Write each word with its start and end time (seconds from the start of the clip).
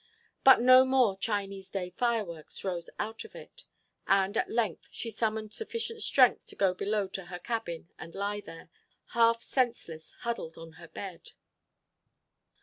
But 0.43 0.59
no 0.59 0.83
more 0.83 1.15
"Chinese 1.15 1.69
day 1.69 1.91
fireworks" 1.91 2.63
rose 2.63 2.89
out 2.97 3.23
of 3.23 3.35
it. 3.35 3.65
And 4.07 4.35
at 4.35 4.49
length 4.49 4.89
she 4.91 5.11
summoned 5.11 5.53
sufficient 5.53 6.01
strength 6.01 6.47
to 6.47 6.55
go 6.55 6.73
below 6.73 7.07
to 7.09 7.25
her 7.25 7.37
cabin 7.37 7.91
and 7.99 8.15
lie 8.15 8.41
there, 8.41 8.71
half 9.09 9.43
senseless, 9.43 10.13
huddled 10.21 10.57
on 10.57 10.71
her 10.81 10.87
bed. 10.87 11.33